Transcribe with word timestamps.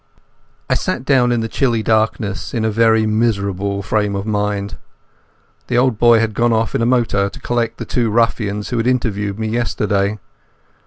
I 0.67 0.73
sat 0.73 1.05
down 1.05 1.31
in 1.31 1.41
that 1.41 1.51
chilly 1.51 1.83
darkness 1.83 2.55
in 2.55 2.65
a 2.65 2.71
very 2.71 3.05
miserable 3.05 3.83
frame 3.83 4.15
of 4.15 4.25
mind. 4.25 4.79
The 5.67 5.77
old 5.77 5.99
boy 5.99 6.17
had 6.19 6.33
gone 6.33 6.51
off 6.53 6.73
in 6.73 6.81
a 6.81 6.87
motor 6.87 7.29
to 7.29 7.39
collect 7.39 7.77
the 7.77 7.85
two 7.85 8.09
ruffians 8.09 8.69
who 8.69 8.77
had 8.77 8.87
interviewed 8.87 9.37
me 9.37 9.47
yesterday. 9.49 10.17